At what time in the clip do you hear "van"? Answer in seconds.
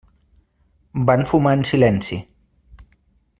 1.09-1.27